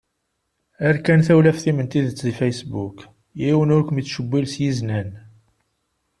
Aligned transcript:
Err 0.87 0.97
kan 1.05 1.21
tawlaft-im 1.27 1.77
n 1.85 1.87
tidet 1.91 2.23
deg 2.25 2.35
Facebook, 2.41 2.97
yiwen 3.41 3.73
ur 3.75 3.83
kem-ittcewwil 3.87 4.45
s 4.49 4.55
yiznan. 4.61 5.09